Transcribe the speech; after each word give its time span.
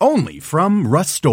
Only 0.00 0.40
from 0.40 0.86
Rust 0.86 1.24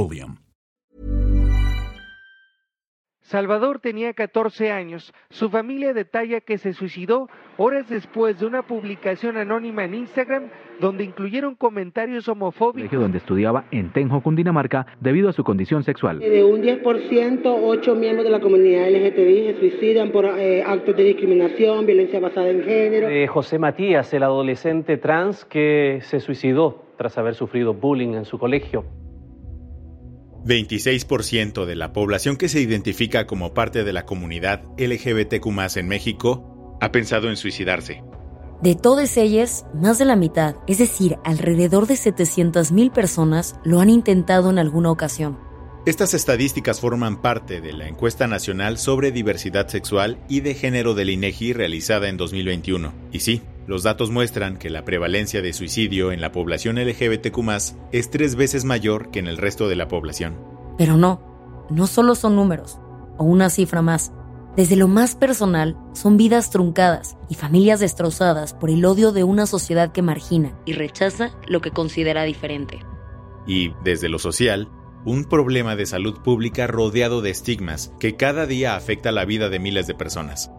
Salvador 3.34 3.80
tenía 3.80 4.14
14 4.14 4.72
años. 4.72 5.12
Su 5.32 5.50
familia 5.50 5.92
detalla 5.92 6.40
que 6.40 6.60
se 6.60 6.72
suicidó 6.74 7.28
horas 7.58 7.90
después 7.90 8.40
de 8.40 8.46
una 8.46 8.62
publicación 8.62 9.38
anónima 9.38 9.86
en 9.86 9.96
Instagram 9.96 10.44
donde 10.80 11.04
incluyeron 11.04 11.56
comentarios 11.56 12.28
homofóbicos. 12.28 12.92
Donde 12.92 13.18
estudiaba 13.18 13.66
en 13.72 13.92
Tenjo, 13.92 14.22
Cundinamarca, 14.22 14.86
debido 15.00 15.30
a 15.30 15.34
su 15.34 15.44
condición 15.44 15.82
sexual. 15.82 16.20
De 16.20 16.44
un 16.44 16.62
10%, 16.62 17.42
8 17.44 17.96
miembros 17.96 18.24
de 18.24 18.30
la 18.30 18.40
comunidad 18.40 18.88
LGTBI 18.92 19.54
se 19.54 19.60
suicidan 19.60 20.12
por 20.12 20.26
eh, 20.26 20.62
actos 20.62 20.96
de 20.96 21.04
discriminación, 21.04 21.88
violencia 21.88 22.20
basada 22.20 22.52
en 22.52 22.62
género. 22.62 23.08
De 23.08 23.26
José 23.26 23.58
Matías, 23.58 24.14
el 24.14 24.22
adolescente 24.22 24.98
trans 24.98 25.44
que 25.46 26.02
se 26.04 26.20
suicidó 26.20 26.84
tras 26.98 27.18
haber 27.18 27.34
sufrido 27.34 27.74
bullying 27.74 28.14
en 28.14 28.26
su 28.26 28.38
colegio. 28.38 28.86
26% 30.46 31.66
de 31.66 31.76
la 31.76 31.94
población 31.94 32.38
que 32.38 32.50
se 32.50 32.60
identifica 32.60 33.26
como 33.26 33.54
parte 33.54 33.84
de 33.84 33.94
la 33.94 34.06
comunidad 34.06 34.64
LGBTQ 34.78 35.78
en 35.78 35.88
México 35.88 36.78
ha 36.82 36.92
pensado 36.92 37.30
en 37.30 37.38
suicidarse. 37.38 38.04
De 38.62 38.76
todas 38.76 39.18
ellas, 39.18 39.66
más 39.74 39.98
de 39.98 40.06
la 40.06 40.16
mitad, 40.16 40.56
es 40.68 40.78
decir, 40.78 41.18
alrededor 41.26 41.88
de 41.88 41.96
700.000 41.96 42.92
personas, 42.92 43.56
lo 43.64 43.82
han 43.82 43.90
intentado 43.90 44.50
en 44.50 44.58
alguna 44.58 44.90
ocasión. 44.92 45.38
Estas 45.86 46.14
estadísticas 46.14 46.80
forman 46.80 47.22
parte 47.22 47.60
de 47.60 47.74
la 47.74 47.90
encuesta 47.90 48.26
nacional 48.26 48.78
sobre 48.78 49.12
diversidad 49.12 49.68
sexual 49.68 50.18
y 50.30 50.40
de 50.40 50.54
género 50.54 50.94
del 50.94 51.10
INEGI 51.10 51.52
realizada 51.52 52.08
en 52.08 52.16
2021. 52.16 52.94
Y 53.12 53.20
sí, 53.20 53.42
los 53.66 53.84
datos 53.84 54.12
muestran 54.12 54.58
que 54.58 54.70
la 54.70 54.84
prevalencia 54.84 55.42
de 55.42 55.54
suicidio 55.54 56.12
en 56.12 56.20
la 56.20 56.32
población 56.32 56.76
LGBTQ 56.78 57.38
es 57.92 58.10
tres 58.10 58.36
veces 58.36 58.66
mayor 58.66 59.10
que 59.10 59.20
en 59.20 59.28
el 59.28 59.38
resto 59.38 59.70
de 59.70 59.76
la 59.76 59.88
población. 59.88 60.36
Pero 60.78 60.98
no, 60.98 61.22
no 61.70 61.88
solo 61.88 62.16
son 62.16 62.36
números, 62.36 62.80
o 63.18 63.24
una 63.24 63.50
cifra 63.50 63.82
más. 63.82 64.12
Desde 64.58 64.76
lo 64.76 64.88
más 64.88 65.16
personal, 65.16 65.78
son 65.94 66.18
vidas 66.18 66.50
truncadas 66.52 67.18
y 67.30 67.36
familias 67.36 67.80
destrozadas 67.80 68.54
por 68.54 68.70
el 68.70 68.84
odio 68.86 69.12
de 69.12 69.24
una 69.24 69.46
sociedad 69.46 69.92
que 69.92 70.02
margina 70.02 70.56
y 70.66 70.74
rechaza 70.74 71.32
lo 71.48 71.62
que 71.62 71.72
considera 71.72 72.24
diferente. 72.24 72.80
Y, 73.48 73.72
desde 73.84 74.10
lo 74.10 74.20
social, 74.20 74.70
un 75.06 75.26
problema 75.26 75.76
de 75.76 75.86
salud 75.86 76.22
pública 76.22 76.68
rodeado 76.68 77.22
de 77.22 77.32
estigmas 77.32 77.94
que 78.00 78.16
cada 78.16 78.46
día 78.46 78.76
afecta 78.76 79.12
la 79.12 79.26
vida 79.26 79.50
de 79.50 79.60
miles 79.60 79.88
de 79.88 79.96
personas. 79.96 80.52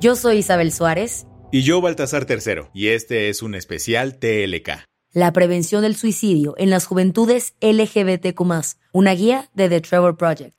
Yo 0.00 0.16
soy 0.16 0.38
Isabel 0.38 0.72
Suárez 0.72 1.26
y 1.54 1.62
yo, 1.62 1.80
Baltasar 1.80 2.26
III, 2.28 2.62
y 2.74 2.88
este 2.88 3.28
es 3.28 3.40
un 3.40 3.54
especial 3.54 4.18
TLK. 4.18 4.70
La 5.12 5.32
prevención 5.32 5.82
del 5.82 5.94
suicidio 5.94 6.56
en 6.58 6.68
las 6.68 6.84
juventudes 6.84 7.54
LGBTQ, 7.60 8.42
una 8.90 9.12
guía 9.12 9.48
de 9.54 9.68
The 9.68 9.80
Trevor 9.80 10.16
Project. 10.16 10.56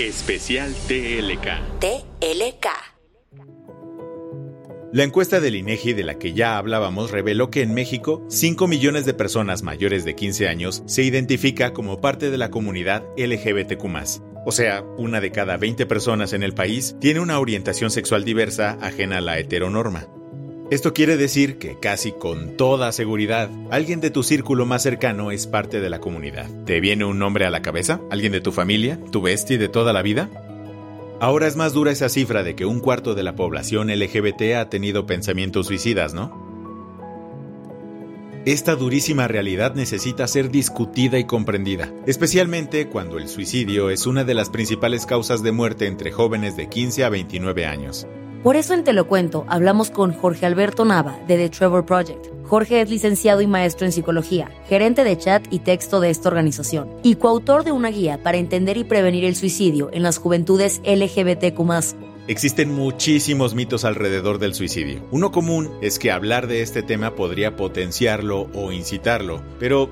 Especial 0.00 0.74
TLK. 0.88 1.78
TLK. 1.78 2.95
La 4.92 5.02
encuesta 5.02 5.40
del 5.40 5.56
INEGI 5.56 5.92
de 5.94 6.04
la 6.04 6.18
que 6.18 6.32
ya 6.32 6.58
hablábamos 6.58 7.10
reveló 7.10 7.50
que 7.50 7.62
en 7.62 7.74
México 7.74 8.24
5 8.28 8.68
millones 8.68 9.04
de 9.04 9.14
personas 9.14 9.62
mayores 9.62 10.04
de 10.04 10.14
15 10.14 10.48
años 10.48 10.82
se 10.86 11.02
identifica 11.02 11.72
como 11.72 12.00
parte 12.00 12.30
de 12.30 12.38
la 12.38 12.50
comunidad 12.50 13.04
LGBTQ 13.16 13.84
o 14.48 14.52
sea, 14.52 14.84
una 14.96 15.20
de 15.20 15.32
cada 15.32 15.56
20 15.56 15.86
personas 15.86 16.32
en 16.32 16.44
el 16.44 16.54
país 16.54 16.94
tiene 17.00 17.18
una 17.18 17.40
orientación 17.40 17.90
sexual 17.90 18.24
diversa 18.24 18.78
ajena 18.80 19.18
a 19.18 19.20
la 19.20 19.40
heteronorma. 19.40 20.06
Esto 20.70 20.94
quiere 20.94 21.16
decir 21.16 21.58
que 21.58 21.80
casi 21.80 22.12
con 22.12 22.56
toda 22.56 22.92
seguridad, 22.92 23.50
alguien 23.72 24.00
de 24.00 24.10
tu 24.10 24.22
círculo 24.22 24.64
más 24.64 24.84
cercano 24.84 25.32
es 25.32 25.48
parte 25.48 25.80
de 25.80 25.90
la 25.90 25.98
comunidad. 25.98 26.48
¿Te 26.64 26.78
viene 26.78 27.04
un 27.04 27.18
nombre 27.18 27.44
a 27.44 27.50
la 27.50 27.60
cabeza? 27.60 28.00
¿Alguien 28.08 28.30
de 28.30 28.40
tu 28.40 28.52
familia? 28.52 29.00
¿Tu 29.10 29.20
bestie 29.20 29.58
de 29.58 29.68
toda 29.68 29.92
la 29.92 30.02
vida? 30.02 30.30
Ahora 31.18 31.46
es 31.46 31.56
más 31.56 31.72
dura 31.72 31.92
esa 31.92 32.10
cifra 32.10 32.42
de 32.42 32.54
que 32.54 32.66
un 32.66 32.80
cuarto 32.80 33.14
de 33.14 33.22
la 33.22 33.34
población 33.34 33.88
LGBT 33.88 34.54
ha 34.58 34.68
tenido 34.68 35.06
pensamientos 35.06 35.66
suicidas, 35.66 36.12
¿no? 36.12 36.44
Esta 38.44 38.76
durísima 38.76 39.26
realidad 39.26 39.74
necesita 39.74 40.28
ser 40.28 40.50
discutida 40.50 41.18
y 41.18 41.24
comprendida, 41.24 41.92
especialmente 42.06 42.88
cuando 42.88 43.18
el 43.18 43.28
suicidio 43.28 43.90
es 43.90 44.06
una 44.06 44.24
de 44.24 44.34
las 44.34 44.50
principales 44.50 45.06
causas 45.06 45.42
de 45.42 45.52
muerte 45.52 45.86
entre 45.86 46.12
jóvenes 46.12 46.54
de 46.54 46.68
15 46.68 47.04
a 47.04 47.08
29 47.08 47.66
años. 47.66 48.06
Por 48.46 48.54
eso 48.54 48.74
en 48.74 48.84
Te 48.84 48.92
lo 48.92 49.08
cuento 49.08 49.44
hablamos 49.48 49.90
con 49.90 50.12
Jorge 50.12 50.46
Alberto 50.46 50.84
Nava 50.84 51.18
de 51.26 51.36
The 51.36 51.48
Trevor 51.48 51.84
Project. 51.84 52.28
Jorge 52.44 52.80
es 52.80 52.88
licenciado 52.88 53.40
y 53.40 53.48
maestro 53.48 53.86
en 53.86 53.90
psicología, 53.90 54.52
gerente 54.68 55.02
de 55.02 55.18
chat 55.18 55.44
y 55.50 55.58
texto 55.58 55.98
de 55.98 56.10
esta 56.10 56.28
organización 56.28 56.88
y 57.02 57.16
coautor 57.16 57.64
de 57.64 57.72
una 57.72 57.88
guía 57.88 58.22
para 58.22 58.38
entender 58.38 58.76
y 58.76 58.84
prevenir 58.84 59.24
el 59.24 59.34
suicidio 59.34 59.90
en 59.92 60.04
las 60.04 60.18
juventudes 60.18 60.80
LGBTQ 60.84 61.58
Existen 62.28 62.72
muchísimos 62.72 63.56
mitos 63.56 63.84
alrededor 63.84 64.38
del 64.38 64.54
suicidio. 64.54 65.04
Uno 65.10 65.32
común 65.32 65.72
es 65.82 65.98
que 65.98 66.12
hablar 66.12 66.46
de 66.46 66.62
este 66.62 66.84
tema 66.84 67.16
podría 67.16 67.56
potenciarlo 67.56 68.42
o 68.54 68.70
incitarlo, 68.70 69.42
pero 69.58 69.90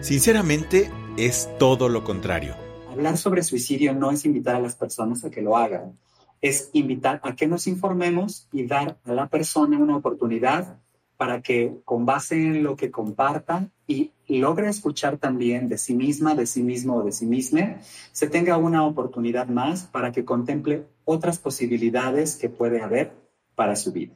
sinceramente 0.00 0.92
es 1.16 1.48
todo 1.58 1.88
lo 1.88 2.04
contrario. 2.04 2.54
Hablar 2.88 3.18
sobre 3.18 3.42
suicidio 3.42 3.94
no 3.94 4.12
es 4.12 4.24
invitar 4.24 4.54
a 4.54 4.60
las 4.60 4.76
personas 4.76 5.24
a 5.24 5.30
que 5.32 5.42
lo 5.42 5.56
hagan, 5.56 5.98
es 6.40 6.70
invitar 6.72 7.20
a 7.22 7.34
que 7.34 7.46
nos 7.46 7.66
informemos 7.66 8.48
y 8.52 8.66
dar 8.66 8.98
a 9.04 9.12
la 9.12 9.28
persona 9.28 9.78
una 9.78 9.96
oportunidad 9.96 10.78
para 11.16 11.40
que 11.40 11.80
con 11.84 12.04
base 12.04 12.34
en 12.34 12.62
lo 12.62 12.76
que 12.76 12.90
compartan 12.90 13.72
y 13.86 14.12
logre 14.28 14.68
escuchar 14.68 15.16
también 15.18 15.68
de 15.68 15.78
sí 15.78 15.94
misma, 15.94 16.34
de 16.34 16.46
sí 16.46 16.62
mismo 16.62 16.96
o 16.96 17.04
de 17.04 17.12
sí 17.12 17.26
misma, 17.26 17.78
se 18.12 18.28
tenga 18.28 18.56
una 18.58 18.84
oportunidad 18.84 19.48
más 19.48 19.84
para 19.84 20.12
que 20.12 20.24
contemple 20.24 20.86
otras 21.04 21.38
posibilidades 21.38 22.36
que 22.36 22.48
puede 22.48 22.82
haber 22.82 23.12
para 23.54 23.76
su 23.76 23.92
vida. 23.92 24.12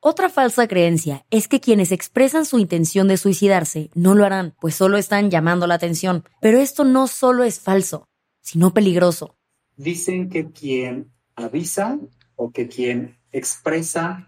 Otra 0.00 0.28
falsa 0.28 0.66
creencia 0.66 1.24
es 1.30 1.46
que 1.46 1.60
quienes 1.60 1.92
expresan 1.92 2.44
su 2.44 2.58
intención 2.58 3.06
de 3.06 3.16
suicidarse 3.16 3.88
no 3.94 4.16
lo 4.16 4.24
harán, 4.24 4.56
pues 4.60 4.74
solo 4.74 4.98
están 4.98 5.30
llamando 5.30 5.68
la 5.68 5.74
atención. 5.74 6.24
Pero 6.40 6.58
esto 6.58 6.82
no 6.84 7.06
solo 7.06 7.44
es 7.44 7.60
falso, 7.60 8.08
sino 8.40 8.74
peligroso. 8.74 9.36
Dicen 9.76 10.28
que 10.28 10.50
quien 10.50 11.11
avisa 11.36 11.98
o 12.36 12.50
que 12.50 12.68
quien 12.68 13.18
expresa 13.32 14.26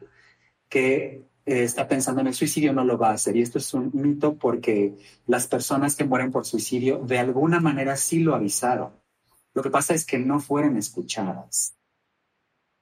que 0.69 1.27
eh, 1.47 1.63
está 1.63 1.87
pensando 1.87 2.21
en 2.21 2.29
el 2.29 2.35
suicidio 2.35 2.73
no 2.73 2.85
lo 2.85 2.99
va 2.99 3.11
a 3.11 3.15
hacer. 3.15 3.37
Y 3.37 3.43
esto 3.43 3.59
es 3.59 3.75
un 3.75 3.91
mito 3.93 4.37
porque 4.39 4.95
las 5.27 5.47
personas 5.47 5.97
que 5.97 6.05
mueren 6.05 6.33
por 6.33 6.47
suicidio 6.47 6.99
de 6.99 7.19
alguna 7.19 7.61
manera 7.61 7.97
sí 7.97 8.21
lo 8.21 8.35
avisaron. 8.35 8.93
Lo 9.53 9.63
que 9.63 9.71
pasa 9.71 9.95
es 9.95 10.05
que 10.05 10.19
no 10.19 10.41
fueron 10.41 10.77
escuchadas. 10.77 11.75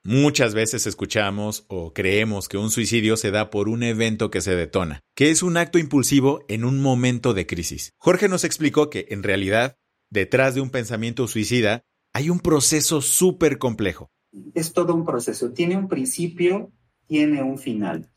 Muchas 0.05 0.53
veces 0.53 0.87
escuchamos 0.88 1.65
o 1.69 1.93
creemos 1.93 2.49
que 2.49 2.56
un 2.56 2.71
suicidio 2.71 3.16
se 3.16 3.31
da 3.31 3.50
por 3.50 3.69
un 3.69 3.84
evento 3.84 4.31
que 4.31 4.41
se 4.41 4.56
detona, 4.56 5.00
que 5.15 5.31
es 5.31 5.44
un 5.44 5.56
acto 5.56 5.78
impulsivo 5.78 6.44
en 6.49 6.65
un 6.65 6.81
momento 6.81 7.34
de 7.34 7.47
crisis. 7.47 7.93
Jorge 7.99 8.28
nos 8.28 8.43
explicó 8.43 8.91
que, 8.91 9.06
en 9.11 9.22
realidad, 9.22 9.77
detrás 10.11 10.56
de 10.56 10.61
un 10.61 10.70
pensamiento 10.70 11.29
suicida 11.29 11.85
hay 12.12 12.31
un 12.31 12.41
proceso 12.41 13.00
súper 13.00 13.59
complejo. 13.59 14.11
Es 14.55 14.73
todo 14.73 14.94
un 14.94 15.05
proceso. 15.05 15.53
Tiene 15.53 15.76
un 15.76 15.88
principio, 15.88 16.70
tiene 17.06 17.43
un 17.43 17.59
final. 17.59 18.11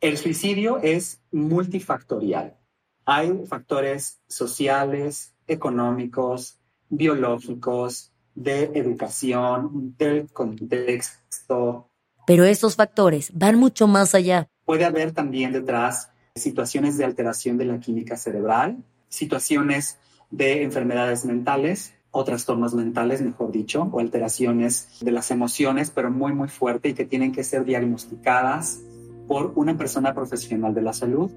El 0.00 0.18
suicidio 0.18 0.78
es 0.78 1.22
multifactorial. 1.30 2.58
Hay 3.04 3.46
factores 3.46 4.20
sociales, 4.28 5.34
económicos, 5.46 6.58
biológicos, 6.88 8.12
de 8.34 8.64
educación, 8.74 9.94
del 9.96 10.30
contexto. 10.32 11.88
Pero 12.26 12.44
esos 12.44 12.76
factores 12.76 13.30
van 13.32 13.56
mucho 13.56 13.86
más 13.86 14.14
allá. 14.14 14.48
Puede 14.64 14.84
haber 14.84 15.12
también 15.12 15.52
detrás 15.52 16.10
situaciones 16.34 16.98
de 16.98 17.04
alteración 17.04 17.56
de 17.56 17.64
la 17.64 17.80
química 17.80 18.16
cerebral, 18.16 18.84
situaciones 19.08 19.98
de 20.30 20.62
enfermedades 20.62 21.24
mentales 21.24 21.95
o 22.18 22.24
trastornos 22.24 22.72
mentales, 22.72 23.20
mejor 23.20 23.52
dicho, 23.52 23.90
o 23.92 24.00
alteraciones 24.00 24.88
de 25.02 25.12
las 25.12 25.30
emociones, 25.30 25.90
pero 25.94 26.10
muy, 26.10 26.32
muy 26.32 26.48
fuerte 26.48 26.88
y 26.88 26.94
que 26.94 27.04
tienen 27.04 27.30
que 27.30 27.44
ser 27.44 27.66
diagnosticadas 27.66 28.80
por 29.28 29.52
una 29.54 29.76
persona 29.76 30.14
profesional 30.14 30.72
de 30.72 30.80
la 30.80 30.94
salud. 30.94 31.30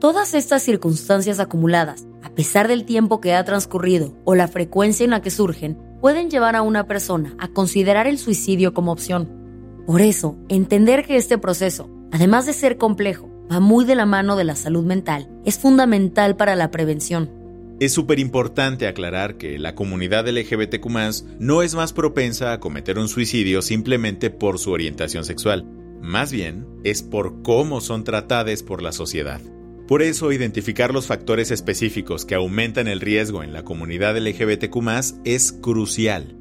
Todas 0.00 0.34
estas 0.34 0.62
circunstancias 0.62 1.38
acumuladas, 1.38 2.04
a 2.24 2.30
pesar 2.30 2.66
del 2.66 2.84
tiempo 2.84 3.20
que 3.20 3.34
ha 3.34 3.44
transcurrido 3.44 4.12
o 4.24 4.34
la 4.34 4.48
frecuencia 4.48 5.04
en 5.04 5.10
la 5.10 5.22
que 5.22 5.30
surgen, 5.30 5.78
pueden 6.00 6.30
llevar 6.30 6.56
a 6.56 6.62
una 6.62 6.88
persona 6.88 7.36
a 7.38 7.46
considerar 7.46 8.08
el 8.08 8.18
suicidio 8.18 8.74
como 8.74 8.90
opción. 8.90 9.30
Por 9.86 10.00
eso, 10.00 10.36
entender 10.48 11.06
que 11.06 11.16
este 11.16 11.38
proceso, 11.38 11.88
además 12.10 12.44
de 12.44 12.54
ser 12.54 12.76
complejo, 12.76 13.30
va 13.50 13.60
muy 13.60 13.84
de 13.84 13.94
la 13.94 14.04
mano 14.04 14.34
de 14.34 14.44
la 14.44 14.56
salud 14.56 14.84
mental, 14.84 15.30
es 15.44 15.60
fundamental 15.60 16.34
para 16.34 16.56
la 16.56 16.72
prevención. 16.72 17.37
Es 17.80 17.92
súper 17.92 18.18
importante 18.18 18.88
aclarar 18.88 19.36
que 19.36 19.56
la 19.56 19.76
comunidad 19.76 20.26
LGBTQ 20.28 20.88
no 21.38 21.62
es 21.62 21.76
más 21.76 21.92
propensa 21.92 22.52
a 22.52 22.58
cometer 22.58 22.98
un 22.98 23.06
suicidio 23.06 23.62
simplemente 23.62 24.30
por 24.30 24.58
su 24.58 24.72
orientación 24.72 25.24
sexual. 25.24 25.64
Más 26.02 26.32
bien, 26.32 26.66
es 26.82 27.04
por 27.04 27.42
cómo 27.42 27.80
son 27.80 28.02
tratadas 28.02 28.64
por 28.64 28.82
la 28.82 28.90
sociedad. 28.90 29.40
Por 29.86 30.02
eso, 30.02 30.32
identificar 30.32 30.92
los 30.92 31.06
factores 31.06 31.52
específicos 31.52 32.24
que 32.24 32.34
aumentan 32.34 32.88
el 32.88 33.00
riesgo 33.00 33.44
en 33.44 33.52
la 33.52 33.62
comunidad 33.62 34.18
LGBTQ 34.18 34.76
es 35.24 35.52
crucial. 35.52 36.36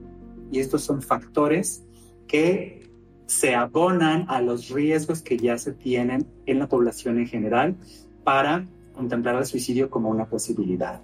Y 0.51 0.59
estos 0.59 0.81
son 0.81 1.03
factores 1.03 1.83
que 2.27 2.89
se 3.27 3.53
abonan 3.53 4.25
a 4.27 4.41
los 4.41 4.69
riesgos 4.69 5.21
que 5.21 5.37
ya 5.37 5.59
se 5.59 5.73
tienen 5.73 6.25
en 6.47 6.57
la 6.57 6.67
población 6.67 7.19
en 7.19 7.27
general 7.27 7.75
para 8.23 8.65
contemplar 8.93 9.35
el 9.35 9.45
suicidio 9.45 9.91
como 9.91 10.09
una 10.09 10.25
posibilidad. 10.25 10.99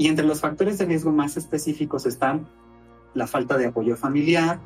Y 0.00 0.08
entre 0.08 0.24
los 0.24 0.40
factores 0.40 0.78
de 0.78 0.86
riesgo 0.86 1.12
más 1.12 1.36
específicos 1.36 2.06
están 2.06 2.48
la 3.12 3.26
falta 3.26 3.58
de 3.58 3.66
apoyo 3.66 3.98
familiar, 3.98 4.58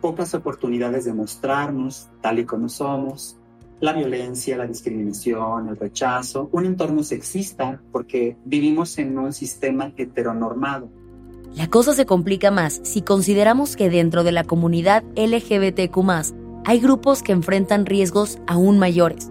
pocas 0.00 0.34
oportunidades 0.34 1.04
de 1.04 1.12
mostrarnos 1.12 2.08
tal 2.20 2.40
y 2.40 2.44
como 2.44 2.68
somos, 2.68 3.38
la 3.78 3.92
violencia, 3.92 4.56
la 4.56 4.66
discriminación, 4.66 5.68
el 5.68 5.76
rechazo, 5.76 6.48
un 6.50 6.66
entorno 6.66 7.04
sexista, 7.04 7.80
porque 7.92 8.36
vivimos 8.44 8.98
en 8.98 9.16
un 9.16 9.32
sistema 9.32 9.92
heteronormado. 9.96 10.90
La 11.54 11.70
cosa 11.70 11.94
se 11.94 12.04
complica 12.04 12.50
más 12.50 12.80
si 12.82 13.02
consideramos 13.02 13.76
que 13.76 13.88
dentro 13.88 14.24
de 14.24 14.32
la 14.32 14.42
comunidad 14.42 15.04
LGBTQ 15.14 15.96
hay 16.64 16.80
grupos 16.80 17.22
que 17.22 17.30
enfrentan 17.30 17.86
riesgos 17.86 18.40
aún 18.48 18.80
mayores. 18.80 19.30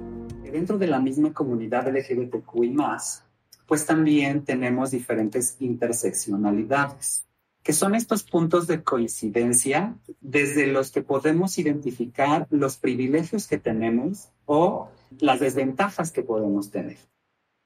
Dentro 0.50 0.78
de 0.78 0.88
la 0.88 1.02
misma 1.02 1.34
comunidad 1.34 1.90
LGBTQ 1.90 2.64
y 2.64 2.70
más, 2.70 3.26
pues 3.72 3.86
también 3.86 4.44
tenemos 4.44 4.92
diferentes 4.92 5.56
interseccionalidades 5.62 7.26
que 7.64 7.72
son 7.72 7.96
estos 7.96 8.24
puntos 8.24 8.68
de 8.68 8.84
coincidencia 8.84 9.96
desde 10.20 10.68
los 10.68 10.92
que 10.92 11.02
podemos 11.02 11.58
identificar 11.58 12.48
los 12.50 12.76
privilegios 12.76 13.48
que 13.48 13.58
tenemos 13.58 14.28
o 14.44 14.90
las 15.22 15.40
desventajas 15.40 16.12
que 16.12 16.22
podemos 16.22 16.70
tener. 16.70 16.98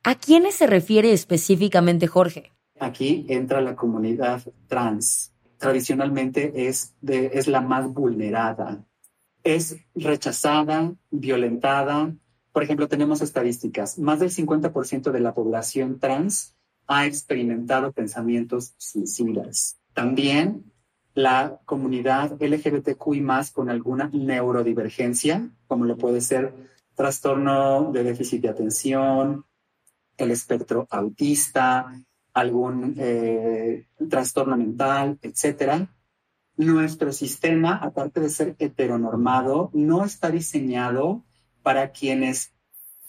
¿A 0.04 0.14
quiénes 0.14 0.54
se 0.54 0.68
refiere 0.68 1.12
específicamente 1.12 2.06
Jorge? 2.06 2.52
Aquí 2.80 3.26
entra 3.28 3.60
la 3.62 3.76
comunidad 3.76 4.44
trans. 4.68 5.34
Tradicionalmente 5.58 6.68
es, 6.68 6.94
es 7.02 7.48
la 7.48 7.62
más 7.62 7.92
vulnerada. 7.92 8.86
Es 9.44 9.78
rechazada, 9.96 10.94
violentada. 11.10 12.14
Por 12.56 12.64
ejemplo, 12.64 12.88
tenemos 12.88 13.22
estadísticas. 13.22 14.00
Más 14.00 14.22
del 14.22 14.30
50% 14.30 15.12
de 15.12 15.20
la 15.20 15.34
población 15.34 16.00
trans 16.00 16.56
ha 16.88 17.06
experimentado 17.06 17.92
pensamientos 17.92 18.76
suicidas. 18.78 19.78
También 19.94 20.72
la 21.14 21.60
comunidad 21.66 22.42
LGBTQI 22.42 23.20
más 23.20 23.52
con 23.52 23.70
alguna 23.70 24.10
neurodivergencia, 24.14 25.50
como 25.68 25.84
lo 25.84 25.98
puede 25.98 26.22
ser 26.22 26.54
trastorno 26.96 27.92
de 27.92 28.04
déficit 28.06 28.44
de 28.44 28.50
atención, 28.50 29.44
el 30.16 30.32
espectro 30.32 30.88
autista, 30.92 31.94
algún 32.34 32.96
eh, 32.98 33.90
trastorno 34.10 34.56
mental, 34.56 35.20
etc. 35.24 35.90
Nuestro 36.56 37.12
sistema, 37.12 37.76
aparte 37.76 38.22
de 38.22 38.30
ser 38.30 38.56
heteronormado, 38.60 39.72
no 39.74 40.06
está 40.06 40.32
diseñado 40.32 41.26
para 41.66 41.92
quienes 41.92 42.52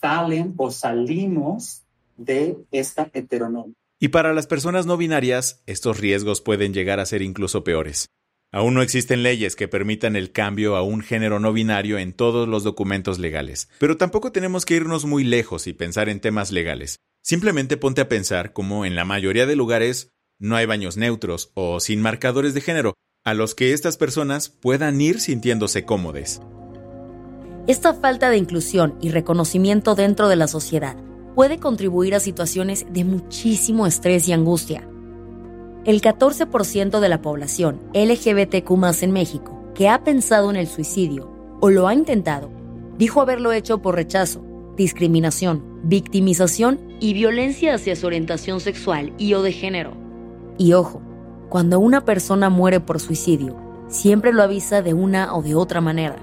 salen 0.00 0.54
o 0.56 0.70
salimos 0.70 1.82
de 2.16 2.56
esta 2.70 3.10
heteronorma. 3.12 3.74
Y 4.00 4.08
para 4.08 4.32
las 4.32 4.46
personas 4.46 4.86
no 4.86 4.96
binarias, 4.96 5.62
estos 5.66 6.00
riesgos 6.00 6.40
pueden 6.40 6.72
llegar 6.72 6.98
a 6.98 7.04
ser 7.04 7.20
incluso 7.20 7.64
peores. 7.64 8.06
Aún 8.52 8.72
no 8.72 8.80
existen 8.80 9.22
leyes 9.22 9.56
que 9.56 9.68
permitan 9.68 10.16
el 10.16 10.32
cambio 10.32 10.76
a 10.76 10.82
un 10.82 11.02
género 11.02 11.38
no 11.38 11.52
binario 11.52 11.98
en 11.98 12.14
todos 12.14 12.48
los 12.48 12.64
documentos 12.64 13.18
legales, 13.18 13.68
pero 13.78 13.98
tampoco 13.98 14.32
tenemos 14.32 14.64
que 14.64 14.76
irnos 14.76 15.04
muy 15.04 15.22
lejos 15.22 15.66
y 15.66 15.74
pensar 15.74 16.08
en 16.08 16.20
temas 16.20 16.50
legales. 16.50 16.96
Simplemente 17.22 17.76
ponte 17.76 18.00
a 18.00 18.08
pensar 18.08 18.54
como 18.54 18.86
en 18.86 18.94
la 18.94 19.04
mayoría 19.04 19.44
de 19.44 19.56
lugares 19.56 20.14
no 20.38 20.56
hay 20.56 20.64
baños 20.64 20.96
neutros 20.96 21.50
o 21.52 21.78
sin 21.78 22.00
marcadores 22.00 22.54
de 22.54 22.62
género, 22.62 22.94
a 23.22 23.34
los 23.34 23.54
que 23.54 23.74
estas 23.74 23.98
personas 23.98 24.48
puedan 24.48 24.98
ir 25.02 25.20
sintiéndose 25.20 25.84
cómodes. 25.84 26.40
Esta 27.66 27.94
falta 27.94 28.30
de 28.30 28.36
inclusión 28.36 28.94
y 29.00 29.10
reconocimiento 29.10 29.96
dentro 29.96 30.28
de 30.28 30.36
la 30.36 30.46
sociedad 30.46 30.96
puede 31.34 31.58
contribuir 31.58 32.14
a 32.14 32.20
situaciones 32.20 32.86
de 32.90 33.02
muchísimo 33.02 33.88
estrés 33.88 34.28
y 34.28 34.32
angustia. 34.32 34.88
El 35.84 36.00
14% 36.00 37.00
de 37.00 37.08
la 37.08 37.22
población 37.22 37.80
LGBTQ 37.92 39.02
en 39.02 39.10
México 39.10 39.72
que 39.74 39.88
ha 39.88 40.04
pensado 40.04 40.48
en 40.50 40.56
el 40.56 40.68
suicidio 40.68 41.28
o 41.60 41.70
lo 41.70 41.88
ha 41.88 41.94
intentado, 41.94 42.50
dijo 42.98 43.20
haberlo 43.20 43.50
hecho 43.50 43.82
por 43.82 43.96
rechazo, 43.96 44.44
discriminación, 44.76 45.80
victimización 45.82 46.78
y 47.00 47.14
violencia 47.14 47.74
hacia 47.74 47.96
su 47.96 48.06
orientación 48.06 48.60
sexual 48.60 49.12
y 49.18 49.34
o 49.34 49.42
de 49.42 49.50
género. 49.50 49.92
Y 50.56 50.74
ojo, 50.74 51.02
cuando 51.48 51.80
una 51.80 52.04
persona 52.04 52.48
muere 52.48 52.78
por 52.78 53.00
suicidio, 53.00 53.56
siempre 53.88 54.32
lo 54.32 54.44
avisa 54.44 54.82
de 54.82 54.94
una 54.94 55.34
o 55.34 55.42
de 55.42 55.56
otra 55.56 55.80
manera. 55.80 56.16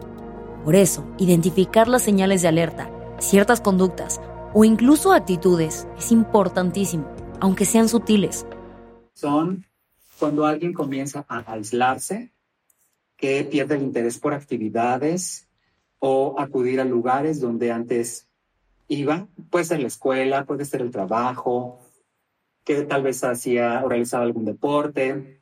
Por 0.63 0.75
eso, 0.75 1.05
identificar 1.17 1.89
las 1.89 2.03
señales 2.03 2.41
de 2.41 2.47
alerta, 2.47 2.89
ciertas 3.19 3.59
conductas 3.59 4.21
o 4.53 4.63
incluso 4.63 5.11
actitudes 5.11 5.87
es 5.97 6.11
importantísimo, 6.11 7.05
aunque 7.41 7.65
sean 7.65 7.89
sutiles. 7.89 8.45
Son 9.13 9.65
cuando 10.19 10.45
alguien 10.45 10.73
comienza 10.73 11.25
a 11.27 11.43
aislarse, 11.51 12.31
que 13.17 13.43
pierde 13.43 13.75
el 13.75 13.83
interés 13.83 14.19
por 14.19 14.33
actividades 14.33 15.49
o 15.99 16.35
acudir 16.37 16.79
a 16.79 16.85
lugares 16.85 17.41
donde 17.41 17.71
antes 17.71 18.29
iba, 18.87 19.27
puede 19.49 19.65
ser 19.65 19.81
la 19.81 19.87
escuela, 19.87 20.45
puede 20.45 20.63
ser 20.63 20.81
el 20.81 20.91
trabajo, 20.91 21.79
que 22.63 22.83
tal 22.83 23.03
vez 23.03 23.21
hacía 23.23 23.81
o 23.83 23.89
realizaba 23.89 24.23
algún 24.23 24.45
deporte, 24.45 25.41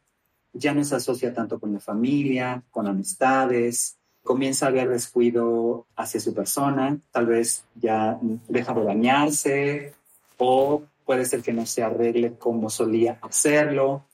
ya 0.53 0.73
no 0.73 0.83
se 0.83 0.95
asocia 0.95 1.33
tanto 1.33 1.59
con 1.59 1.73
la 1.73 1.79
familia, 1.79 2.63
con 2.71 2.87
amistades, 2.87 3.99
comienza 4.23 4.65
a 4.65 4.69
haber 4.69 4.89
descuido 4.89 5.85
hacia 5.95 6.19
su 6.19 6.33
persona, 6.33 6.99
tal 7.11 7.25
vez 7.25 7.65
ya 7.75 8.19
deja 8.47 8.73
de 8.73 8.83
bañarse 8.83 9.93
o 10.37 10.83
puede 11.05 11.25
ser 11.25 11.41
que 11.41 11.53
no 11.53 11.65
se 11.65 11.83
arregle 11.83 12.33
como 12.37 12.69
solía 12.69 13.19
hacerlo, 13.21 14.05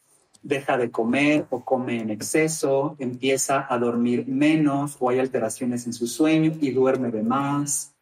deja 0.41 0.77
de 0.77 0.91
comer 0.91 1.45
o 1.49 1.63
come 1.63 1.99
en 2.01 2.09
exceso, 2.09 2.95
empieza 2.99 3.67
a 3.69 3.77
dormir 3.77 4.27
menos 4.27 4.97
o 4.99 5.09
hay 5.09 5.19
alteraciones 5.19 5.85
en 5.85 5.93
su 5.93 6.07
sueño 6.07 6.53
y 6.61 6.71
duerme 6.71 7.11
de 7.11 7.23
más. 7.23 7.93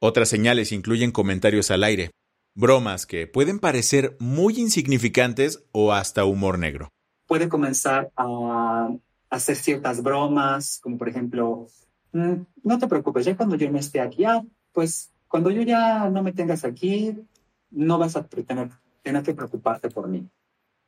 Otras 0.00 0.28
señales 0.28 0.72
incluyen 0.72 1.10
comentarios 1.10 1.70
al 1.70 1.82
aire, 1.84 2.10
bromas 2.54 3.06
que 3.06 3.26
pueden 3.26 3.58
parecer 3.58 4.16
muy 4.20 4.58
insignificantes 4.58 5.64
o 5.72 5.92
hasta 5.92 6.24
humor 6.24 6.58
negro. 6.58 6.88
Puede 7.26 7.48
comenzar 7.48 8.10
a 8.16 8.88
hacer 9.30 9.56
ciertas 9.56 10.02
bromas, 10.02 10.80
como 10.82 10.98
por 10.98 11.08
ejemplo, 11.08 11.66
mm, 12.12 12.34
no 12.62 12.78
te 12.78 12.88
preocupes, 12.88 13.26
ya 13.26 13.36
cuando 13.36 13.56
yo 13.56 13.70
no 13.70 13.78
esté 13.78 14.00
aquí, 14.00 14.24
ah, 14.24 14.42
pues 14.72 15.12
cuando 15.28 15.50
yo 15.50 15.62
ya 15.62 16.08
no 16.08 16.22
me 16.22 16.32
tengas 16.32 16.64
aquí, 16.64 17.16
no 17.70 17.98
vas 17.98 18.16
a 18.16 18.24
tener, 18.26 18.70
tener 19.02 19.22
que 19.22 19.34
preocuparte 19.34 19.90
por 19.90 20.08
mí. 20.08 20.28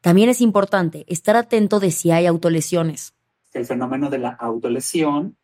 También 0.00 0.30
es 0.30 0.40
importante 0.40 1.04
estar 1.08 1.36
atento 1.36 1.78
de 1.78 1.90
si 1.90 2.10
hay 2.10 2.26
autolesiones. 2.26 3.14
El 3.52 3.66
fenómeno 3.66 4.08
de 4.08 4.18
la 4.18 4.30
autolesión 4.30 5.36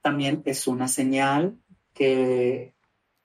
también 0.00 0.42
es 0.44 0.66
una 0.66 0.88
señal 0.88 1.56
que 1.94 2.74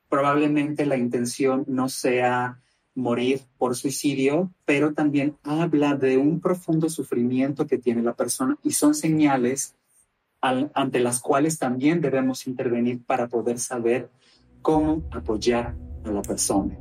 probablemente 0.10 0.86
la 0.86 0.98
intención 0.98 1.66
no 1.68 1.90
sea 1.90 2.62
morir 2.98 3.42
por 3.60 3.76
suicidio, 3.76 4.52
pero 4.66 4.94
también 4.94 5.38
habla 5.44 5.96
de 5.96 6.18
un 6.18 6.42
profundo 6.42 6.90
sufrimiento 6.90 7.68
que 7.68 7.78
tiene 7.78 8.02
la 8.02 8.16
persona 8.16 8.58
y 8.64 8.72
son 8.72 8.96
señales 8.96 9.76
ante 10.42 11.00
las 11.00 11.20
cuales 11.20 11.60
también 11.60 12.02
debemos 12.02 12.48
intervenir 12.48 13.04
para 13.06 13.28
poder 13.28 13.60
saber 13.60 14.10
cómo 14.62 15.04
apoyar 15.12 15.76
a 16.06 16.12
la 16.12 16.22
persona. 16.24 16.76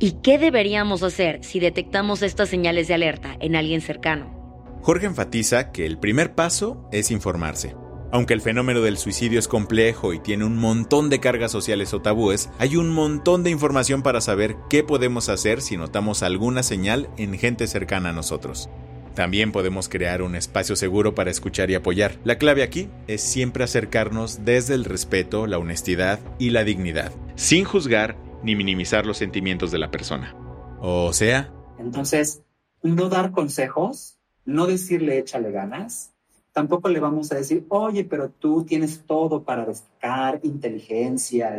¿Y 0.00 0.12
qué 0.22 0.38
deberíamos 0.38 1.02
hacer 1.02 1.44
si 1.44 1.60
detectamos 1.60 2.22
estas 2.22 2.48
señales 2.48 2.88
de 2.88 2.94
alerta 2.94 3.36
en 3.40 3.54
alguien 3.54 3.80
cercano? 3.80 4.78
Jorge 4.82 5.06
enfatiza 5.06 5.70
que 5.70 5.86
el 5.86 5.98
primer 5.98 6.34
paso 6.34 6.88
es 6.90 7.10
informarse. 7.10 7.76
Aunque 8.12 8.34
el 8.34 8.40
fenómeno 8.40 8.80
del 8.80 8.98
suicidio 8.98 9.38
es 9.38 9.46
complejo 9.46 10.12
y 10.12 10.18
tiene 10.18 10.44
un 10.44 10.56
montón 10.56 11.10
de 11.10 11.20
cargas 11.20 11.52
sociales 11.52 11.94
o 11.94 12.02
tabúes, 12.02 12.50
hay 12.58 12.76
un 12.76 12.88
montón 12.90 13.44
de 13.44 13.50
información 13.50 14.02
para 14.02 14.20
saber 14.20 14.56
qué 14.68 14.82
podemos 14.82 15.28
hacer 15.28 15.62
si 15.62 15.76
notamos 15.76 16.24
alguna 16.24 16.64
señal 16.64 17.08
en 17.18 17.38
gente 17.38 17.68
cercana 17.68 18.08
a 18.08 18.12
nosotros. 18.12 18.68
También 19.14 19.52
podemos 19.52 19.88
crear 19.88 20.22
un 20.22 20.34
espacio 20.34 20.74
seguro 20.74 21.14
para 21.14 21.30
escuchar 21.30 21.70
y 21.70 21.74
apoyar. 21.74 22.16
La 22.24 22.38
clave 22.38 22.64
aquí 22.64 22.88
es 23.06 23.20
siempre 23.20 23.62
acercarnos 23.62 24.44
desde 24.44 24.74
el 24.74 24.84
respeto, 24.84 25.46
la 25.46 25.58
honestidad 25.58 26.18
y 26.38 26.50
la 26.50 26.64
dignidad, 26.64 27.12
sin 27.36 27.64
juzgar 27.64 28.16
ni 28.42 28.56
minimizar 28.56 29.06
los 29.06 29.18
sentimientos 29.18 29.70
de 29.70 29.78
la 29.78 29.90
persona. 29.90 30.34
O 30.80 31.12
sea... 31.12 31.52
Entonces, 31.78 32.42
no 32.82 33.08
dar 33.08 33.30
consejos, 33.30 34.18
no 34.44 34.66
decirle 34.66 35.18
échale 35.18 35.50
ganas, 35.50 36.12
tampoco 36.52 36.88
le 36.88 37.00
vamos 37.00 37.32
a 37.32 37.36
decir, 37.36 37.66
oye, 37.68 38.04
pero 38.04 38.30
tú 38.30 38.64
tienes 38.64 39.04
todo 39.06 39.44
para 39.44 39.64
destacar, 39.64 40.40
inteligencia 40.42 41.56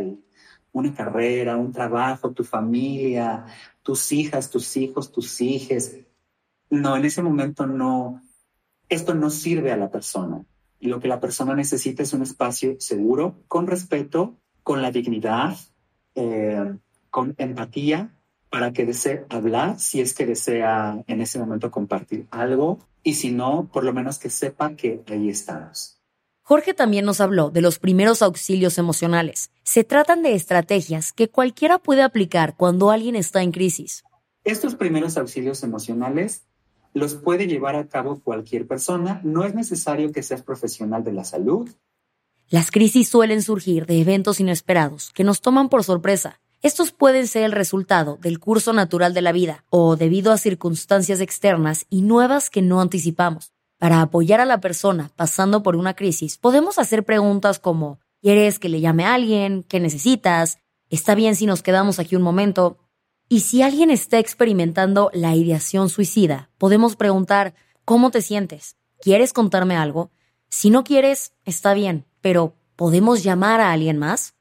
una 0.74 0.94
carrera, 0.94 1.58
un 1.58 1.72
trabajo, 1.72 2.32
tu 2.32 2.44
familia, 2.44 3.46
tus 3.84 4.12
hijas, 4.12 4.50
tus 4.50 4.78
hijos, 4.78 5.12
tus 5.12 5.42
hijas. 5.42 5.96
No, 6.70 6.96
en 6.96 7.06
ese 7.06 7.22
momento 7.22 7.68
no, 7.68 8.22
esto 8.88 9.14
no 9.14 9.30
sirve 9.30 9.72
a 9.72 9.78
la 9.78 9.92
persona. 9.92 10.46
Lo 10.80 11.00
que 11.00 11.08
la 11.08 11.20
persona 11.20 11.56
necesita 11.56 12.04
es 12.04 12.14
un 12.14 12.24
espacio 12.24 12.76
seguro, 12.80 13.36
con 13.48 13.68
respeto, 13.68 14.38
con 14.64 14.82
la 14.82 14.92
dignidad, 14.92 15.58
eh, 16.16 16.74
con 17.10 17.36
empatía, 17.38 18.18
para 18.50 18.74
que 18.74 18.86
desee 18.86 19.26
hablar 19.30 19.80
si 19.80 20.02
es 20.02 20.14
que 20.14 20.26
desea 20.26 21.04
en 21.08 21.22
ese 21.22 21.40
momento 21.40 21.72
compartir 21.72 22.28
algo 22.32 22.80
y 23.04 23.16
si 23.16 23.32
no, 23.32 23.70
por 23.72 23.84
lo 23.84 23.94
menos 23.94 24.20
que 24.20 24.30
sepa 24.30 24.76
que 24.76 25.04
ahí 25.08 25.30
estamos. 25.30 26.02
Jorge 26.44 26.74
también 26.74 27.06
nos 27.06 27.22
habló 27.22 27.50
de 27.50 27.62
los 27.62 27.80
primeros 27.80 28.22
auxilios 28.22 28.78
emocionales. 28.78 29.52
Se 29.64 29.84
tratan 29.84 30.24
de 30.24 30.36
estrategias 30.36 31.14
que 31.14 31.30
cualquiera 31.30 31.80
puede 31.80 32.02
aplicar 32.02 32.56
cuando 32.58 32.92
alguien 32.92 33.16
está 33.16 33.42
en 33.42 33.52
crisis. 33.52 34.04
Estos 34.44 34.76
primeros 34.76 35.18
auxilios 35.18 35.64
emocionales 35.64 36.48
los 36.94 37.16
puede 37.16 37.48
llevar 37.48 37.76
a 37.76 37.88
cabo 37.88 38.20
cualquier 38.20 38.68
persona. 38.68 39.22
No 39.24 39.46
es 39.46 39.56
necesario 39.56 40.12
que 40.12 40.24
seas 40.24 40.42
profesional 40.42 41.04
de 41.04 41.14
la 41.14 41.24
salud. 41.24 41.70
Las 42.50 42.70
crisis 42.70 43.08
suelen 43.08 43.42
surgir 43.42 43.86
de 43.86 44.02
eventos 44.02 44.42
inesperados 44.42 45.12
que 45.14 45.24
nos 45.24 45.40
toman 45.42 45.70
por 45.70 45.84
sorpresa 45.86 46.42
estos 46.62 46.92
pueden 46.92 47.28
ser 47.28 47.44
el 47.44 47.52
resultado 47.52 48.18
del 48.22 48.40
curso 48.40 48.72
natural 48.72 49.14
de 49.14 49.22
la 49.22 49.32
vida 49.32 49.66
o 49.70 49.96
debido 49.96 50.32
a 50.32 50.38
circunstancias 50.38 51.20
externas 51.20 51.88
y 51.90 52.04
nuevas 52.04 52.50
que 52.52 52.62
no 52.62 52.82
anticipamos. 52.82 53.52
Para 53.80 54.02
apoyar 54.02 54.40
a 54.40 54.46
la 54.46 54.60
persona 54.60 55.12
pasando 55.16 55.64
por 55.64 55.76
una 55.76 55.96
crisis, 55.96 56.38
podemos 56.38 56.78
hacer 56.78 57.04
preguntas 57.04 57.60
como 57.60 58.00
¿Quieres 58.22 58.60
que 58.60 58.70
le 58.70 58.80
llame 58.82 59.06
a 59.06 59.16
alguien? 59.16 59.64
¿Qué 59.64 59.80
necesitas? 59.80 60.60
¿Está 60.92 61.16
bien 61.16 61.36
si 61.36 61.48
nos 61.48 61.64
quedamos 61.64 61.98
aquí 61.98 62.16
un 62.16 62.22
momento? 62.22 62.78
Y 63.28 63.40
si 63.40 63.64
alguien 63.64 63.90
está 63.90 64.20
experimentando 64.20 65.10
la 65.14 65.36
ideación 65.36 65.90
suicida, 65.90 66.52
podemos 66.60 66.96
preguntar 66.96 67.56
¿Cómo 67.86 68.12
te 68.12 68.22
sientes? 68.22 68.78
¿Quieres 69.02 69.34
contarme 69.34 69.76
algo? 69.76 70.12
Si 70.50 70.70
no 70.70 70.84
quieres, 70.84 71.34
está 71.46 71.74
bien, 71.74 72.06
pero 72.22 72.54
¿podemos 72.76 73.24
llamar 73.24 73.60
a 73.62 73.72
alguien 73.72 73.98
más? 73.98 74.36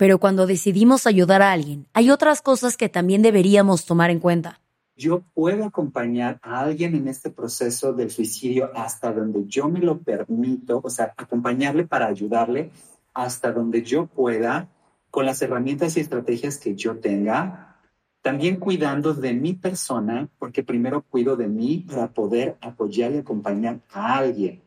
Pero 0.00 0.18
cuando 0.18 0.46
decidimos 0.46 1.06
ayudar 1.06 1.42
a 1.42 1.52
alguien, 1.52 1.86
hay 1.92 2.10
otras 2.10 2.40
cosas 2.40 2.78
que 2.78 2.88
también 2.88 3.20
deberíamos 3.20 3.84
tomar 3.84 4.08
en 4.08 4.18
cuenta. 4.18 4.58
Yo 4.96 5.24
puedo 5.34 5.62
acompañar 5.62 6.38
a 6.40 6.60
alguien 6.60 6.94
en 6.94 7.06
este 7.06 7.28
proceso 7.28 7.92
del 7.92 8.10
suicidio 8.10 8.70
hasta 8.74 9.12
donde 9.12 9.44
yo 9.44 9.68
me 9.68 9.80
lo 9.80 9.98
permito, 9.98 10.80
o 10.82 10.88
sea, 10.88 11.12
acompañarle 11.18 11.86
para 11.86 12.06
ayudarle 12.06 12.70
hasta 13.12 13.52
donde 13.52 13.82
yo 13.82 14.06
pueda, 14.06 14.70
con 15.10 15.26
las 15.26 15.42
herramientas 15.42 15.98
y 15.98 16.00
estrategias 16.00 16.56
que 16.56 16.74
yo 16.74 16.96
tenga, 16.96 17.76
también 18.22 18.56
cuidando 18.56 19.12
de 19.12 19.34
mi 19.34 19.52
persona, 19.52 20.30
porque 20.38 20.62
primero 20.62 21.02
cuido 21.02 21.36
de 21.36 21.48
mí 21.48 21.84
para 21.86 22.10
poder 22.10 22.56
apoyar 22.62 23.12
y 23.12 23.18
acompañar 23.18 23.80
a 23.92 24.16
alguien. 24.16 24.62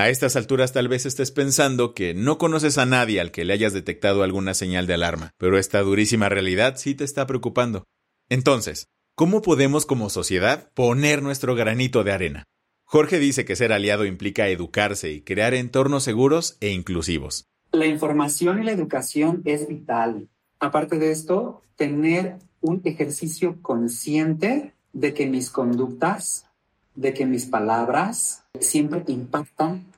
A 0.00 0.08
estas 0.08 0.34
alturas 0.34 0.72
tal 0.72 0.88
vez 0.88 1.04
estés 1.04 1.30
pensando 1.30 1.92
que 1.92 2.14
no 2.14 2.38
conoces 2.38 2.78
a 2.78 2.86
nadie 2.86 3.20
al 3.20 3.30
que 3.32 3.44
le 3.44 3.52
hayas 3.52 3.74
detectado 3.74 4.22
alguna 4.22 4.54
señal 4.54 4.86
de 4.86 4.94
alarma, 4.94 5.32
pero 5.36 5.58
esta 5.58 5.82
durísima 5.82 6.30
realidad 6.30 6.76
sí 6.78 6.94
te 6.94 7.04
está 7.04 7.26
preocupando. 7.26 7.84
Entonces, 8.30 8.88
¿cómo 9.14 9.42
podemos 9.42 9.84
como 9.84 10.08
sociedad 10.08 10.70
poner 10.72 11.22
nuestro 11.22 11.54
granito 11.54 12.02
de 12.02 12.12
arena? 12.12 12.44
Jorge 12.84 13.18
dice 13.18 13.44
que 13.44 13.56
ser 13.56 13.74
aliado 13.74 14.06
implica 14.06 14.48
educarse 14.48 15.12
y 15.12 15.20
crear 15.20 15.52
entornos 15.52 16.02
seguros 16.02 16.56
e 16.60 16.70
inclusivos. 16.70 17.44
La 17.70 17.84
información 17.84 18.62
y 18.62 18.64
la 18.64 18.72
educación 18.72 19.42
es 19.44 19.68
vital. 19.68 20.28
Aparte 20.60 20.98
de 20.98 21.12
esto, 21.12 21.60
tener 21.76 22.36
un 22.62 22.80
ejercicio 22.86 23.58
consciente 23.60 24.72
de 24.94 25.12
que 25.12 25.26
mis 25.26 25.50
conductas, 25.50 26.46
de 26.94 27.12
que 27.12 27.26
mis 27.26 27.44
palabras 27.44 28.44
siempre 28.60 29.04
impactan 29.06 29.89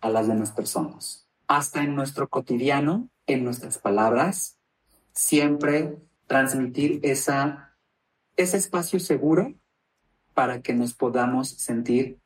a 0.00 0.10
las 0.10 0.26
demás 0.28 0.52
personas. 0.52 1.26
Hasta 1.46 1.82
en 1.82 1.94
nuestro 1.94 2.28
cotidiano, 2.28 3.08
en 3.26 3.44
nuestras 3.44 3.78
palabras, 3.78 4.58
siempre 5.12 5.98
transmitir 6.26 7.00
esa, 7.02 7.76
ese 8.36 8.56
espacio 8.56 9.00
seguro 9.00 9.54
para 10.34 10.62
que 10.62 10.74
nos 10.74 10.94
podamos 10.94 11.48
sentir 11.48 12.18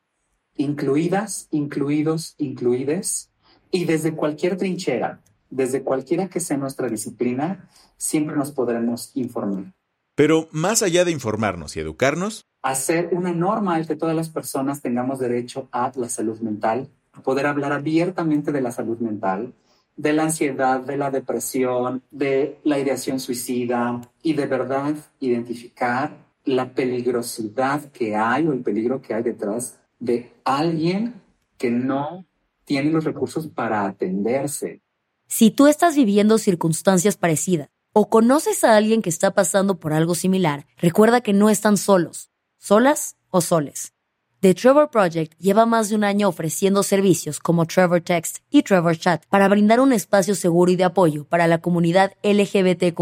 incluidas, 0.57 1.47
incluidos, 1.51 2.35
incluides, 2.37 3.31
y 3.71 3.85
desde 3.85 4.15
cualquier 4.15 4.57
trinchera, 4.57 5.21
desde 5.49 5.83
cualquiera 5.83 6.29
que 6.29 6.39
sea 6.39 6.57
nuestra 6.57 6.87
disciplina, 6.87 7.67
siempre 7.97 8.35
nos 8.35 8.51
podremos 8.51 9.11
informar. 9.15 9.73
Pero 10.15 10.47
más 10.51 10.81
allá 10.81 11.03
de 11.03 11.11
informarnos 11.11 11.75
y 11.75 11.81
educarnos, 11.81 12.45
hacer 12.61 13.09
una 13.11 13.33
norma 13.33 13.79
es 13.79 13.87
que 13.87 13.95
todas 13.95 14.15
las 14.15 14.29
personas 14.29 14.81
tengamos 14.81 15.19
derecho 15.19 15.67
a 15.71 15.91
la 15.95 16.09
salud 16.09 16.39
mental, 16.39 16.89
poder 17.23 17.47
hablar 17.47 17.71
abiertamente 17.71 18.51
de 18.51 18.61
la 18.61 18.71
salud 18.71 18.99
mental, 18.99 19.53
de 19.95 20.13
la 20.13 20.23
ansiedad, 20.23 20.81
de 20.81 20.97
la 20.97 21.11
depresión, 21.11 22.03
de 22.11 22.59
la 22.63 22.79
ideación 22.79 23.19
suicida 23.19 24.01
y 24.21 24.33
de 24.33 24.45
verdad 24.45 24.95
identificar 25.19 26.25
la 26.43 26.73
peligrosidad 26.73 27.91
que 27.91 28.15
hay 28.15 28.45
o 28.47 28.53
el 28.53 28.61
peligro 28.61 29.01
que 29.01 29.13
hay 29.13 29.23
detrás 29.23 29.79
de 29.99 30.33
alguien 30.43 31.21
que 31.57 31.71
no 31.71 32.25
tiene 32.65 32.91
los 32.91 33.03
recursos 33.03 33.47
para 33.47 33.85
atenderse. 33.85 34.81
Si 35.27 35.49
tú 35.51 35.67
estás 35.67 35.95
viviendo 35.95 36.37
circunstancias 36.37 37.17
parecidas 37.17 37.69
o 37.93 38.09
conoces 38.09 38.63
a 38.63 38.75
alguien 38.75 39.01
que 39.01 39.09
está 39.09 39.33
pasando 39.33 39.79
por 39.79 39.93
algo 39.93 40.13
similar, 40.13 40.67
recuerda 40.77 41.21
que 41.21 41.33
no 41.33 41.49
están 41.49 41.77
solos, 41.77 42.29
solas 42.57 43.17
o 43.29 43.41
soles. 43.41 43.94
The 44.45 44.53
Trevor 44.53 44.91
Project 44.91 45.33
lleva 45.39 45.65
más 45.65 45.89
de 45.89 45.95
un 45.95 46.03
año 46.03 46.29
ofreciendo 46.29 46.83
servicios 46.83 47.39
como 47.39 47.65
Trevor 47.65 48.01
Text 48.01 48.43
y 48.51 48.61
Trevor 48.61 48.95
Chat 48.95 49.25
para 49.25 49.47
brindar 49.47 49.79
un 49.79 49.91
espacio 49.91 50.35
seguro 50.35 50.71
y 50.71 50.75
de 50.75 50.83
apoyo 50.83 51.25
para 51.25 51.47
la 51.47 51.61
comunidad 51.61 52.11
LGBTQ. 52.21 52.99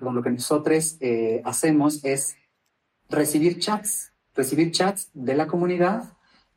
Lo 0.00 0.22
que 0.22 0.30
nosotros 0.30 0.98
eh, 1.00 1.40
hacemos 1.46 2.04
es 2.04 2.36
recibir 3.08 3.58
chats, 3.58 4.12
recibir 4.34 4.70
chats 4.70 5.08
de 5.14 5.36
la 5.36 5.46
comunidad 5.46 6.04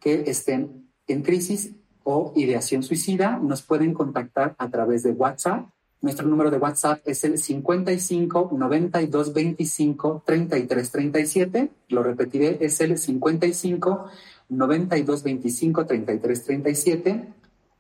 que 0.02 0.26
estén 0.28 0.92
en 1.08 1.22
crisis 1.22 1.72
o 2.04 2.34
ideación 2.36 2.84
suicida. 2.84 3.40
Nos 3.42 3.62
pueden 3.62 3.94
contactar 3.94 4.56
a 4.58 4.70
través 4.70 5.04
de 5.04 5.12
WhatsApp 5.12 5.70
nuestro 6.02 6.28
número 6.28 6.50
de 6.50 6.58
WhatsApp 6.58 7.02
es 7.06 7.24
el 7.24 7.38
55 7.38 8.50
92 8.54 9.34
25 9.34 10.24
33 10.26 10.92
37. 10.92 11.72
Lo 11.90 12.04
repetiré, 12.04 12.58
es 12.62 12.82
el 12.82 12.98
55 12.98 14.06
92 14.50 15.24
25 15.24 15.86
33 15.86 16.44
37. 16.44 17.34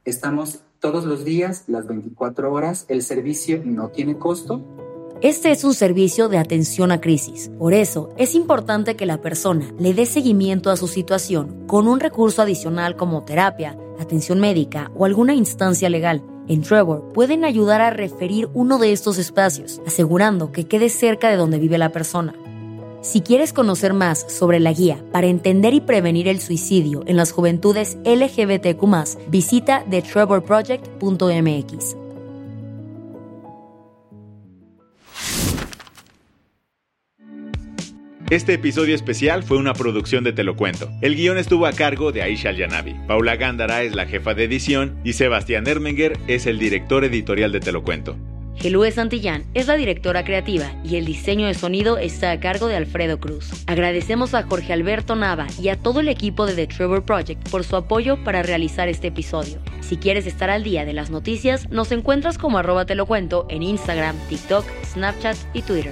Estamos 0.05 0.59
todos 0.79 1.05
los 1.05 1.25
días, 1.25 1.63
las 1.67 1.87
24 1.87 2.51
horas. 2.51 2.85
El 2.89 3.01
servicio 3.01 3.61
no 3.65 3.89
tiene 3.89 4.17
costo. 4.17 4.63
Este 5.21 5.51
es 5.51 5.63
un 5.63 5.75
servicio 5.75 6.29
de 6.29 6.39
atención 6.39 6.91
a 6.91 6.99
crisis. 6.99 7.51
Por 7.59 7.73
eso, 7.73 8.09
es 8.17 8.33
importante 8.33 8.95
que 8.95 9.05
la 9.05 9.21
persona 9.21 9.71
le 9.77 9.93
dé 9.93 10.07
seguimiento 10.07 10.71
a 10.71 10.77
su 10.77 10.87
situación 10.87 11.67
con 11.67 11.87
un 11.87 11.99
recurso 11.99 12.41
adicional 12.41 12.95
como 12.95 13.23
terapia, 13.23 13.77
atención 13.99 14.39
médica 14.39 14.91
o 14.95 15.05
alguna 15.05 15.35
instancia 15.35 15.89
legal 15.89 16.23
en 16.48 16.62
Trevor 16.62 17.12
pueden 17.13 17.45
ayudar 17.45 17.81
a 17.81 17.89
referir 17.89 18.50
uno 18.53 18.77
de 18.77 18.91
estos 18.91 19.17
espacios, 19.17 19.81
asegurando 19.86 20.51
que 20.51 20.65
quede 20.65 20.89
cerca 20.89 21.29
de 21.29 21.38
donde 21.38 21.60
vive 21.60 21.77
la 21.77 21.89
persona. 21.89 22.33
Si 23.01 23.21
quieres 23.21 23.53
conocer 23.53 23.93
más 23.93 24.25
sobre 24.31 24.60
la 24.60 24.74
guía 24.74 25.03
para 25.12 25.27
entender 25.27 25.74
y 25.74 25.81
prevenir 25.81 26.27
el 26.27 26.39
suicidio 26.39 27.03
en 27.07 27.17
las 27.17 27.31
juventudes 27.31 27.98
LGBTQ, 28.05 29.29
visita 29.29 29.83
thetrevorproject.mx. 29.89 32.00
Este 38.31 38.53
episodio 38.53 38.95
especial 38.95 39.43
fue 39.43 39.57
una 39.57 39.73
producción 39.73 40.23
de 40.23 40.31
Te 40.31 40.45
cuento. 40.53 40.89
El 41.01 41.17
guion 41.17 41.38
estuvo 41.38 41.65
a 41.65 41.73
cargo 41.73 42.13
de 42.13 42.21
Aisha 42.21 42.53
Yanavi. 42.53 42.95
Paula 43.05 43.35
Gándara 43.35 43.83
es 43.83 43.93
la 43.93 44.05
jefa 44.05 44.33
de 44.33 44.45
edición 44.45 44.97
y 45.03 45.11
Sebastián 45.11 45.67
Ermenger 45.67 46.17
es 46.27 46.45
el 46.45 46.57
director 46.57 47.03
editorial 47.03 47.51
de 47.51 47.59
Te 47.59 47.73
lo 47.73 47.83
cuento. 47.83 48.15
Gelúe 48.55 48.89
Santillán 48.91 49.43
es 49.53 49.67
la 49.67 49.75
directora 49.75 50.23
creativa 50.23 50.71
y 50.81 50.95
el 50.95 51.03
diseño 51.03 51.45
de 51.47 51.55
sonido 51.55 51.97
está 51.97 52.31
a 52.31 52.39
cargo 52.39 52.67
de 52.67 52.77
Alfredo 52.77 53.19
Cruz. 53.19 53.51
Agradecemos 53.67 54.33
a 54.33 54.43
Jorge 54.43 54.71
Alberto 54.71 55.17
Nava 55.17 55.47
y 55.61 55.67
a 55.67 55.75
todo 55.75 56.00
el 56.00 56.07
equipo 56.07 56.45
de 56.45 56.55
The 56.55 56.67
Trevor 56.67 57.03
Project 57.03 57.50
por 57.50 57.65
su 57.65 57.75
apoyo 57.75 58.23
para 58.23 58.43
realizar 58.43 58.88
este 58.88 59.07
episodio. 59.07 59.57
Si 59.81 59.97
quieres 59.97 60.25
estar 60.25 60.50
al 60.50 60.63
día 60.63 60.85
de 60.85 60.93
las 60.93 61.09
noticias, 61.09 61.69
nos 61.69 61.91
encuentras 61.91 62.38
como 62.38 62.59
arroba 62.59 62.85
te 62.85 62.95
en 63.50 63.61
Instagram, 63.61 64.15
TikTok, 64.29 64.63
Snapchat 64.85 65.35
y 65.53 65.63
Twitter. 65.63 65.91